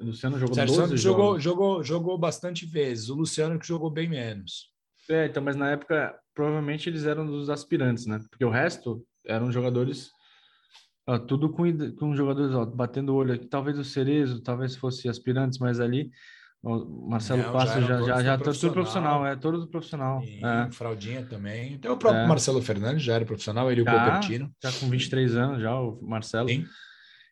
[0.00, 3.08] o Luciano jogou Sérgio Santos jogou, jogou, jogou bastante vezes.
[3.08, 4.70] O Luciano que jogou bem menos.
[5.10, 8.20] É, então, mas na época, provavelmente eles eram dos aspirantes, né?
[8.30, 10.12] Porque o resto eram jogadores,
[11.04, 11.64] ó, tudo com,
[11.96, 13.46] com jogadores, ó, batendo o olho aqui.
[13.48, 16.12] Talvez o Cerezo, talvez fosse aspirantes, mas ali
[16.62, 20.22] o Marcelo Não, Passos já, já, já, tá tudo profissional, é, todo profissional.
[20.22, 20.70] é.
[20.70, 21.74] Fraldinha também.
[21.74, 22.26] Até o próprio é.
[22.26, 24.50] Marcelo Fernandes já era profissional, ele e o Copertino.
[24.62, 26.48] Já com 23 anos, já o Marcelo.
[26.48, 26.64] Sim.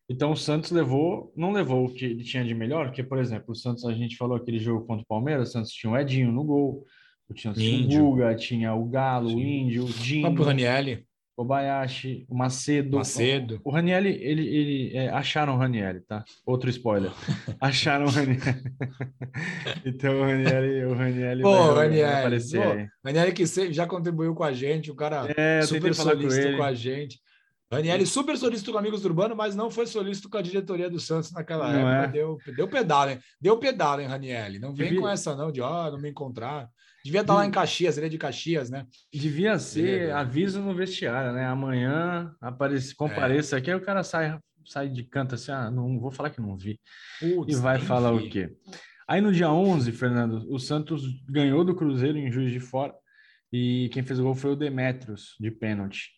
[0.09, 3.53] Então o Santos levou, não levou o que ele tinha de melhor, porque, por exemplo,
[3.53, 6.33] o Santos, a gente falou aquele jogo contra o Palmeiras, o Santos tinha o Edinho
[6.33, 6.85] no gol,
[7.33, 9.37] tinha o Guga, tinha o Galo, Sim.
[9.37, 10.29] o Índio, o Dinho.
[10.29, 11.07] O Ranielli.
[11.41, 12.99] Kobayashi, o Macedo.
[12.99, 13.63] Macedo.
[13.65, 16.23] O, o Ranielli, ele, ele é, acharam o Ranielli, tá?
[16.45, 17.11] Outro spoiler.
[17.59, 18.41] acharam o Ranielli.
[19.87, 22.89] então o Ranielli, o Ranielli Pô, vai, Ranielli, vai aparecer pô, aí.
[23.03, 26.75] Ranielli que já contribuiu com a gente, o cara é, super solícito com, com, a
[26.75, 27.19] gente.
[27.73, 31.01] Ranielli super solícito com Amigos do Urbano, mas não foi solícito com a diretoria do
[31.01, 32.09] Santos naquela não época.
[32.09, 32.13] É.
[32.13, 33.19] Deu, deu pedal, hein?
[33.41, 34.59] Deu pedal, hein, Ranielli?
[34.59, 35.01] Não vem Devia...
[35.01, 36.69] com essa não, de, ó, oh, não me encontrar.
[37.05, 38.87] Devia estar lá em Caxias, ele é de Caxias, né?
[39.13, 41.47] Devia ser é aviso no vestiário, né?
[41.47, 43.59] Amanhã aparece, compareça é.
[43.59, 46.57] aqui, aí o cara sai, sai de canto assim, ah, não vou falar que não
[46.57, 46.79] vi.
[47.19, 48.27] Putz, e vai falar vi.
[48.27, 48.53] o quê?
[49.09, 52.95] Aí no dia 11, Fernando, o Santos ganhou do Cruzeiro em Juiz de Fora
[53.53, 56.11] e quem fez o gol foi o Demetrios, de pênalti.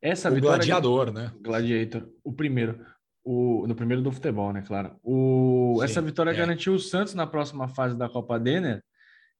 [0.00, 0.56] Essa o vitória...
[0.56, 1.32] gladiador, né?
[1.40, 2.84] Gladiator, o primeiro.
[3.24, 4.62] O, no primeiro do futebol, né?
[4.62, 4.96] Claro.
[5.02, 6.34] O, Sim, essa vitória é.
[6.34, 8.82] garantiu o Santos na próxima fase da Copa Denner.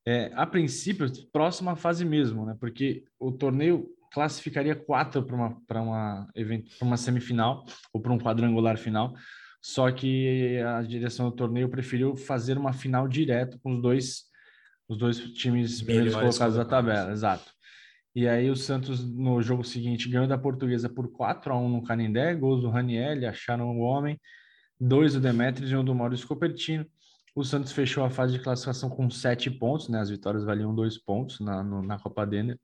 [0.07, 2.57] É, a princípio, próxima fase mesmo, né?
[2.59, 8.19] Porque o torneio classificaria quatro para uma, para uma, evento- uma semifinal ou para um
[8.19, 9.15] quadrangular final.
[9.61, 14.25] Só que a direção do torneio preferiu fazer uma final direto com os dois,
[14.89, 17.53] os dois times primeiros colocados da tabela, exato.
[18.15, 21.83] E aí o Santos, no jogo seguinte, ganhou da Portuguesa por 4 a 1 no
[21.83, 24.21] Canindé, gols do Raniel, acharam o homem,
[24.79, 26.85] dois do Demetrius e um do Maurício Copertino.
[27.35, 30.01] O Santos fechou a fase de classificação com sete pontos, né?
[30.01, 32.59] As vitórias valiam dois pontos na, no- na Copa Denner.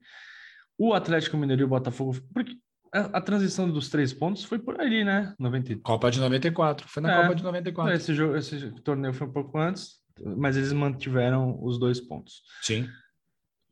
[0.77, 2.55] O Atlético Mineiro e o Botafogo, porque
[2.93, 5.35] a, a transição dos três pontos foi por ali, né?
[5.39, 5.83] 93.
[5.83, 6.87] Copa de 94.
[6.89, 7.23] Foi na É.
[7.23, 7.95] Copa de 94.
[7.95, 9.97] Esse, jogo, esse torneio foi um pouco antes,
[10.37, 12.43] mas eles mantiveram os dois pontos.
[12.63, 12.87] Sim.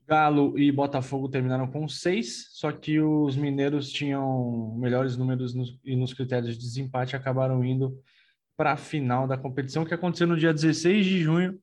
[0.08, 5.96] Galo e Botafogo terminaram com seis, só que os mineiros tinham melhores números nos, e
[5.96, 7.98] nos critérios de desempate acabaram indo
[8.56, 11.58] para a final da competição, que aconteceu no dia 16 de junho,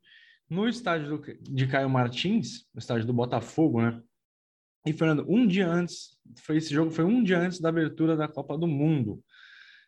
[0.50, 4.00] no estádio do- de Caio Martins, no estádio do Botafogo, né?
[4.86, 8.28] E, Fernando, um dia antes, foi, esse jogo foi um dia antes da abertura da
[8.28, 9.24] Copa do Mundo.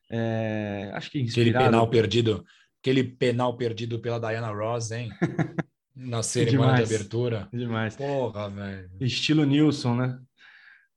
[0.10, 1.66] É, acho que Aquele inspirado...
[1.66, 2.46] penal perdido,
[2.82, 5.10] aquele penal perdido pela Diana Ross, hein?
[5.96, 6.90] Na cerimônia Demais.
[6.90, 7.50] de abertura.
[7.54, 7.96] Demais.
[7.96, 8.90] Porra, velho.
[9.00, 10.20] Estilo Nilson, né?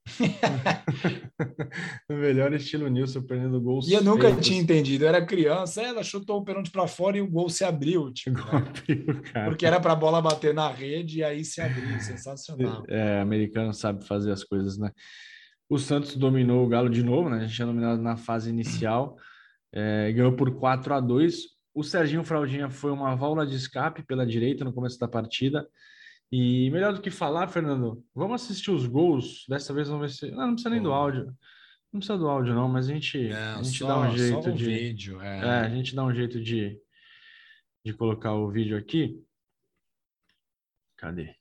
[2.09, 3.89] o melhor estilo Nilson, perdendo gols.
[3.89, 4.47] E eu nunca feitos.
[4.47, 5.05] tinha entendido.
[5.05, 8.39] Eu era criança, ela chutou o pênalti para fora e o gol se abriu, tipo,
[8.39, 8.51] né?
[8.53, 11.89] Abriu, porque era para a bola bater na rede e aí se abriu.
[12.01, 12.85] Sensacional.
[12.89, 14.91] É, americano sabe fazer as coisas, né?
[15.69, 17.39] O Santos dominou o Galo de novo, né?
[17.39, 19.17] A gente tinha dominado na fase inicial,
[19.73, 21.43] é, ganhou por 4 a 2
[21.75, 25.69] O Serginho Fraldinha foi uma válvula de escape pela direita no começo da partida.
[26.31, 29.45] E melhor do que falar, Fernando, vamos assistir os gols.
[29.49, 30.31] Dessa vez vamos ver se.
[30.31, 31.27] Não, não precisa nem do áudio.
[31.93, 34.51] Não precisa do áudio, não, mas a gente, Não, a gente só, dá um jeito
[34.51, 34.65] o de.
[34.65, 35.21] vídeo.
[35.23, 35.39] É.
[35.39, 36.79] É, a gente dá um jeito de,
[37.85, 39.19] de colocar o vídeo aqui.
[40.99, 41.35] Cadê?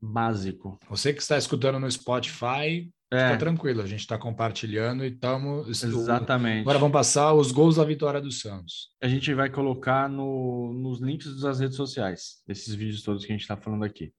[0.00, 0.78] Básico.
[0.88, 3.80] Você que está escutando no Spotify, É, fica tranquilo.
[3.80, 5.82] A gente está compartilhando e estamos.
[5.82, 6.60] exatamente.
[6.60, 8.90] Agora vamos passar os gols da vitória do Santos.
[9.02, 13.34] A gente vai colocar no, nos links das redes sociais, desses vídeos todos que a
[13.34, 14.12] gente está falando aqui.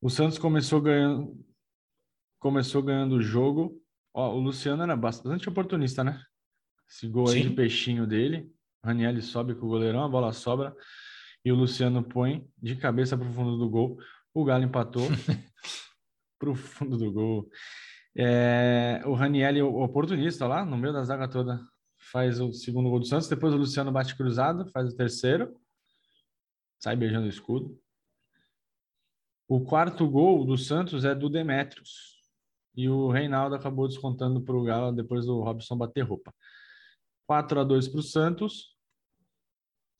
[0.00, 1.36] O Santos começou ganhando,
[2.38, 3.82] começou ganhando o jogo.
[4.14, 6.22] Ó, o Luciano era bastante oportunista, né?
[6.88, 7.48] Esse gol aí Sim.
[7.48, 8.48] de peixinho dele.
[8.84, 10.74] Raniel sobe com o goleirão, a bola sobra.
[11.44, 13.98] E o Luciano põe de cabeça para o fundo do gol.
[14.32, 15.06] O Galo empatou
[16.38, 17.48] para o fundo do gol.
[18.18, 21.60] É, o Raniel, o oportunista lá, no meio da zaga toda,
[22.10, 23.28] faz o segundo gol do Santos.
[23.28, 25.54] Depois o Luciano bate cruzado, faz o terceiro.
[26.78, 27.78] Sai beijando o escudo.
[29.48, 32.16] O quarto gol do Santos é do Demetrios.
[32.74, 36.34] E o Reinaldo acabou descontando para o Galo depois do Robson bater roupa.
[37.26, 38.76] 4 a 2 para o Santos.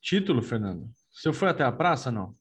[0.00, 0.90] Título, Fernando.
[1.11, 2.37] Você foi até a praça, não?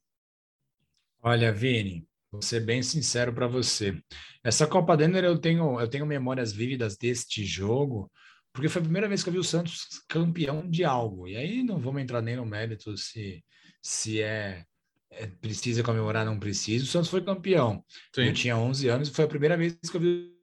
[1.22, 3.98] Olha, Vini, vou ser bem sincero para você.
[4.44, 8.12] Essa Copa Denner eu tenho, eu tenho memórias vívidas deste jogo,
[8.54, 11.28] porque foi a primeira vez que eu vi o Santos campeão de algo.
[11.28, 13.44] E aí não vamos entrar nem no mérito se,
[13.82, 14.64] se é,
[15.12, 16.84] é precisa comemorar, não precisa.
[16.84, 17.84] O Santos foi campeão.
[18.16, 20.36] Eu tinha 11 anos e foi a primeira vez que eu vi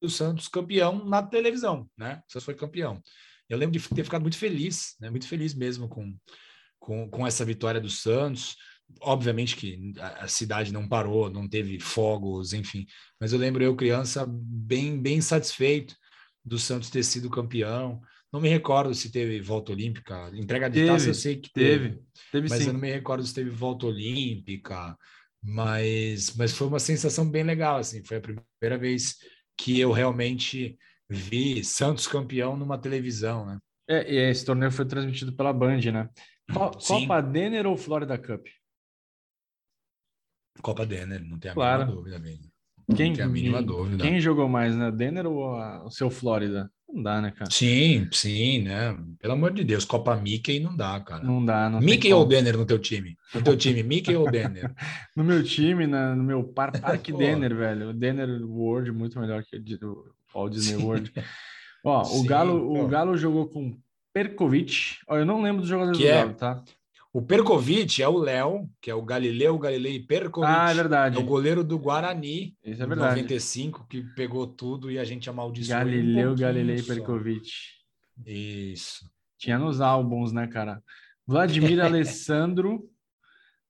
[0.00, 2.22] o Santos campeão na televisão, né?
[2.28, 3.02] O Santos foi campeão.
[3.48, 5.10] Eu lembro de ter ficado muito feliz, né?
[5.10, 6.16] Muito feliz mesmo com,
[6.78, 8.56] com, com essa vitória do Santos.
[9.00, 12.86] Obviamente que a, cidade não parou, não teve fogos, enfim.
[13.20, 15.94] Mas eu lembro eu criança bem bem satisfeito
[16.44, 18.00] do Santos ter sido campeão.
[18.32, 21.88] Não me recordo se teve volta olímpica, entrega de Teve, taça eu sei que teve
[21.88, 22.02] Teve.
[22.32, 22.68] Teve mas sim.
[22.68, 24.96] eu não me recordo se teve volta olímpica,
[25.42, 29.16] mas, mas foi uma sensação bem legal, assim, foi a primeira vez
[29.56, 30.76] que eu realmente
[31.08, 33.58] vi Santos campeão numa televisão, né?
[33.88, 36.08] É, e esse torneio foi transmitido pela Band, né?
[36.52, 38.46] Copa Denner ou Florida Cup?
[40.62, 41.86] Copa Denner, não tem a Claro.
[41.86, 42.20] mínima dúvida.
[42.96, 44.02] Quem, Não tem a mínima dúvida.
[44.04, 44.90] quem jogou mais, né?
[44.92, 46.70] Denner ou a- o seu Flórida?
[46.88, 47.50] Não dá, né, cara?
[47.50, 48.96] Sim, sim, né?
[49.20, 51.24] Pelo amor de Deus, Copa Mickey não dá, cara.
[51.24, 53.16] Não dá, não Mickey ou Denner no teu time?
[53.34, 54.72] No teu time, Mickey ou Denner?
[55.16, 57.10] No meu time, na- no meu par, Parque.
[57.12, 57.90] Denner, velho.
[57.90, 59.90] O Denner World muito melhor que o
[60.34, 60.84] o Walt Disney Sim.
[60.84, 61.12] World.
[61.84, 62.86] Ó, o Sim, Galo, o.
[62.86, 63.76] Galo jogou com
[64.14, 64.98] Perkovic.
[65.08, 66.62] Ó, eu não lembro dos jogadores Que do é- Galo, tá?
[67.16, 70.52] O Perkovic é o Léo, que é o Galileu Galilei Perkovic.
[70.54, 71.16] Ah, é verdade.
[71.16, 73.22] É o goleiro do Guarani, Isso é verdade.
[73.22, 75.80] 95, que pegou tudo e a gente amaldiçoou.
[75.80, 76.92] um Galileu pouquinho Galilei só.
[76.92, 77.50] Perkovic.
[78.26, 79.10] Isso.
[79.38, 80.82] Tinha nos álbuns, né, cara?
[81.26, 82.86] Vladimir Alessandro,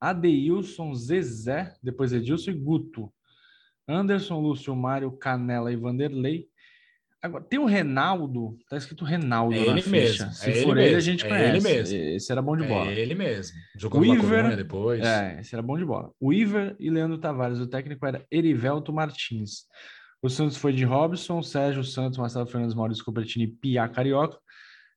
[0.01, 3.13] Adeilson, Zezé, depois Edilson e Guto.
[3.87, 6.49] Anderson, Lúcio Mário, Canela e Vanderlei.
[7.27, 9.91] Agora, tem o Reinaldo, tá escrito Reinaldo É ele ficha.
[9.91, 11.49] mesmo, Se é ele for ele, a gente é conhece.
[11.49, 11.97] ele mesmo.
[12.17, 12.91] Esse era bom de bola.
[12.91, 13.57] É ele mesmo.
[13.79, 15.05] Jogou O Iver- depois.
[15.05, 16.11] É, esse era bom de bola.
[16.21, 17.59] O Iver e Leandro Tavares.
[17.59, 19.65] O técnico era Erivelto Martins.
[20.23, 24.39] O Santos foi de Robson, Sérgio Santos, Marcelo Fernandes, Maurício Cupertini, Pia Carioca.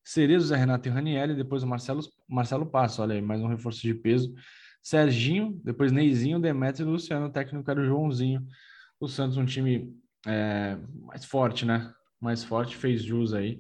[0.03, 1.35] Cerezo, Zé Renato e Ranielli.
[1.35, 3.01] Depois o Marcelo, Marcelo Passo.
[3.01, 4.33] Olha aí, mais um reforço de peso.
[4.81, 7.25] Serginho, depois Neizinho, Demetrio e Luciano.
[7.27, 8.41] O técnico era o Joãozinho.
[8.99, 9.93] O Santos, um time
[10.25, 11.91] é, mais forte, né?
[12.21, 13.59] Mais forte, fez jus aí.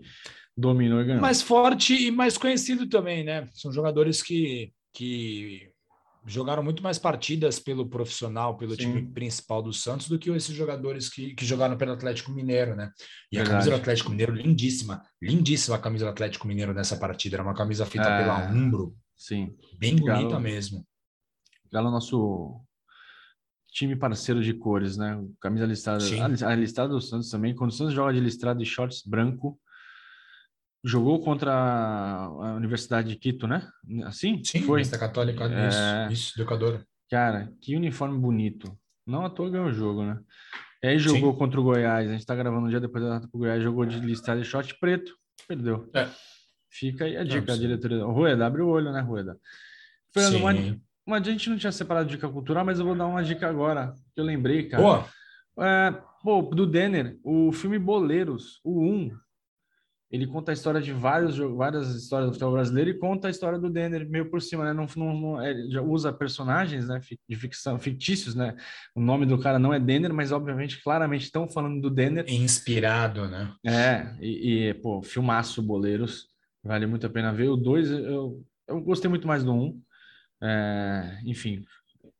[0.57, 1.21] Dominou e ganhou.
[1.21, 3.47] Mais forte e mais conhecido também, né?
[3.53, 5.71] São jogadores que, que
[6.25, 8.77] jogaram muito mais partidas pelo profissional, pelo Sim.
[8.77, 12.91] time principal do Santos, do que esses jogadores que, que jogaram pelo Atlético Mineiro, né?
[13.31, 13.49] E a Verdade.
[13.49, 17.37] camisa do Atlético Mineiro, lindíssima, lindíssima a camisa do Atlético Mineiro nessa partida.
[17.37, 18.17] Era uma camisa feita É.
[18.17, 19.55] pela Umbro, Sim.
[19.79, 20.41] bem bonita Galo.
[20.41, 20.85] mesmo.
[21.71, 22.59] Galo é o nosso
[23.71, 25.21] time parceiro de cores, né?
[25.39, 26.03] Camisa listrada.
[26.45, 27.55] A, a listrada do Santos também.
[27.55, 29.59] Quando o Santos joga de listrada e shorts branco,
[30.83, 33.67] jogou contra a Universidade de Quito, né?
[34.05, 34.43] Assim?
[34.43, 34.79] Sim, Foi.
[34.79, 36.07] Universidade Católica, É.
[36.11, 36.85] isso, isso, educadora.
[37.09, 38.77] Cara, que uniforme bonito.
[39.05, 40.19] Não à toa ganhou o jogo, né?
[40.83, 41.37] E aí jogou Sim.
[41.37, 42.07] contra o Goiás.
[42.07, 43.61] A gente tá gravando um dia depois da derrota pro Goiás.
[43.61, 45.13] Jogou de listrada e short preto.
[45.47, 45.89] Perdeu.
[45.93, 46.07] É.
[46.69, 47.61] Fica aí a dica, da sim.
[47.61, 48.05] diretoria.
[48.05, 49.37] Rueda, abre o olho, né, Rueda?
[50.13, 50.81] Fernando, uma, Sim.
[51.05, 53.93] Uma a gente não tinha separado dica cultural, mas eu vou dar uma dica agora,
[54.13, 54.83] que eu lembrei, cara.
[54.83, 55.05] Boa,
[55.59, 55.91] É,
[56.23, 59.11] pô, do Denner, o filme Boleiros, o 1,
[60.11, 63.59] ele conta a história de vários, várias histórias do futebol brasileiro e conta a história
[63.59, 64.73] do Denner meio por cima, né?
[64.73, 66.99] Não, não, não- é, usa personagens, né?
[67.27, 68.55] De ficção, fictícios, né?
[68.95, 72.25] O nome do cara não é Denner, mas obviamente, claramente estão falando do Denner.
[72.27, 73.53] inspirado, né?
[73.63, 76.27] É, e, e, pô, filmaço Boleiros,
[76.63, 77.49] vale muito a pena ver.
[77.49, 79.61] O 2, eu, eu gostei muito mais do 1.
[79.63, 79.81] Um.
[80.41, 81.63] É, enfim,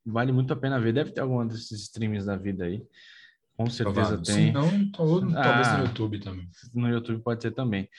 [0.05, 0.93] vale muito a pena ver.
[0.93, 2.81] Deve ter algum desses streams da vida aí.
[3.55, 4.21] Com certeza Provável.
[4.23, 4.35] tem.
[4.47, 5.77] Se não, tal- talvez Ah.
[5.79, 6.47] no YouTube também.
[6.73, 7.89] No YouTube pode ter também.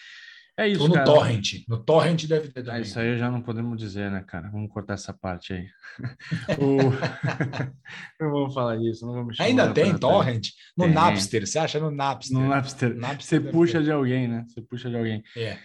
[0.59, 1.07] É isso, Ou no cara.
[1.07, 1.47] Torrent.
[1.67, 2.83] No Torrent deve ter Ah, também.
[2.83, 4.51] isso aí já não podemos dizer, né, cara?
[4.51, 5.67] Vamos cortar essa parte aí.
[6.61, 6.91] O-
[8.21, 9.97] não vamos falar disso, não vamos Ainda tem.
[9.97, 10.49] Torrent?
[10.77, 10.93] No Tem.
[10.95, 12.37] Napster, você acha no Napster?
[12.39, 12.95] No Napster.
[12.95, 13.85] Napster Você puxa ter.
[13.85, 14.45] de alguém, né?
[14.49, 15.23] Você puxa de alguém.
[15.37, 15.57] É.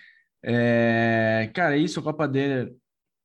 [0.48, 2.72] É, cara, é isso, Copa dele,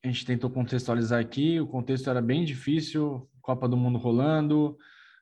[0.03, 4.77] a gente tentou contextualizar aqui, o contexto era bem difícil, Copa do Mundo rolando,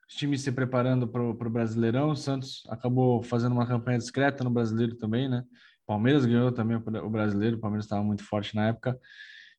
[0.09, 4.51] os times se preparando para o Brasileirão, o Santos acabou fazendo uma campanha discreta no
[4.51, 5.43] Brasileiro também, né?
[5.87, 8.99] Palmeiras ganhou também o o Brasileiro, o Palmeiras estava muito forte na época,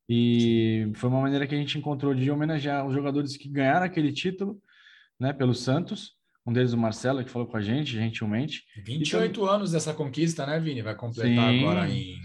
[0.07, 4.11] e foi uma maneira que a gente encontrou de homenagear os jogadores que ganharam aquele
[4.11, 4.61] título,
[5.19, 6.13] né, pelo Santos,
[6.45, 10.59] um deles o Marcelo, que falou com a gente, gentilmente, 28 anos dessa conquista, né,
[10.59, 10.81] Vini?
[10.81, 11.59] Vai completar Sim.
[11.59, 12.15] agora em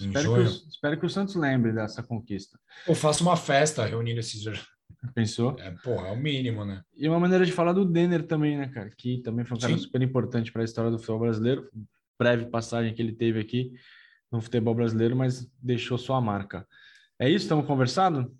[0.00, 2.58] Espero que, o, espero que o Santos lembre dessa conquista.
[2.86, 4.44] Eu faço uma festa reunindo esses.
[5.14, 5.56] Pensou?
[5.58, 6.82] É, porra, é o mínimo, né?
[6.96, 8.90] E uma maneira de falar do Denner também, né, cara?
[8.96, 9.80] Que também foi um cara Sim.
[9.80, 11.68] super importante para a história do futebol brasileiro.
[12.18, 13.72] Breve passagem que ele teve aqui
[14.30, 16.66] no futebol brasileiro, mas deixou sua marca.
[17.18, 17.44] É isso?
[17.44, 18.34] Estamos conversando?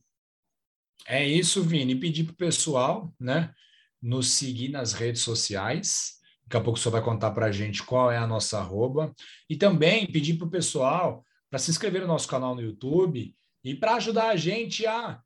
[1.07, 1.95] É isso, Vini.
[1.95, 3.53] Pedir pro pessoal, né,
[4.01, 6.19] nos seguir nas redes sociais.
[6.45, 9.15] Daqui a pouco o senhor vai contar para a gente qual é a nossa arroba.
[9.49, 13.35] E também pedir para o pessoal para se inscrever no nosso canal no YouTube
[13.65, 15.21] e para ajudar a gente a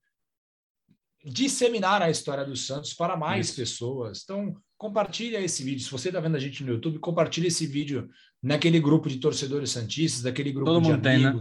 [1.24, 3.56] disseminar a história do Santos para mais Isso.
[3.56, 4.22] pessoas.
[4.24, 5.85] Então, compartilha esse vídeo.
[5.85, 8.08] Se você está vendo a gente no YouTube, compartilha esse vídeo
[8.42, 11.38] naquele grupo de torcedores santistas, daquele grupo Todo de mundo tem, né?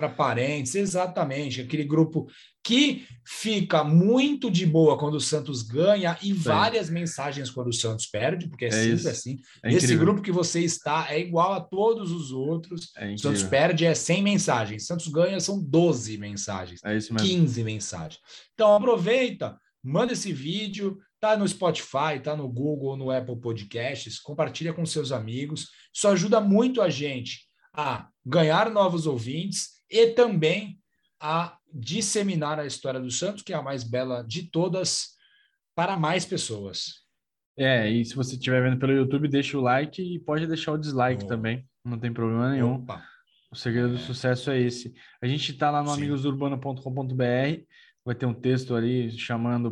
[0.00, 2.26] Para parentes, exatamente, aquele grupo
[2.64, 8.06] que fica muito de boa quando o Santos ganha e várias mensagens quando o Santos
[8.06, 9.08] perde, porque é, É sempre isso.
[9.10, 9.36] assim.
[9.62, 12.92] É Esse grupo que você está é igual a todos os outros.
[12.96, 16.80] É Santos perde é 100 mensagens, Santos ganha são 12 mensagens.
[16.82, 17.28] É isso mesmo.
[17.28, 18.20] 15 mensagens.
[18.54, 24.72] Então aproveita, manda esse vídeo, tá no Spotify, tá no Google, no Apple Podcasts, compartilha
[24.72, 25.68] com seus amigos.
[25.94, 30.78] Isso ajuda muito a gente a ganhar novos ouvintes e também
[31.20, 35.16] a disseminar a história do Santos, que é a mais bela de todas,
[35.74, 37.00] para mais pessoas.
[37.58, 40.78] É, e se você estiver vendo pelo YouTube, deixa o like e pode deixar o
[40.78, 41.36] dislike Boa.
[41.36, 41.64] também.
[41.84, 42.74] Não tem problema nenhum.
[42.74, 43.04] Opa,
[43.50, 44.94] O segredo do sucesso é esse.
[45.22, 47.62] A gente está lá no amigosurbano.com.br,
[48.04, 49.70] vai ter um texto ali chamando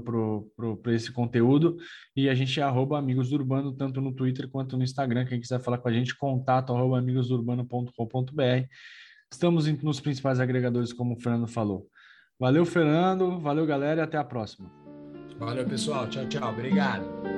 [0.83, 1.79] para esse conteúdo,
[2.15, 5.25] e a gente é arroba Amigos do Urbano, tanto no Twitter quanto no Instagram.
[5.25, 8.69] Quem quiser falar com a gente, contato arroba amigosurbano.com.br.
[9.31, 11.87] Estamos nos principais agregadores, como o Fernando falou.
[12.39, 13.39] Valeu, Fernando.
[13.41, 14.71] Valeu, galera, e até a próxima.
[15.39, 17.38] valeu pessoal, tchau, tchau, obrigado.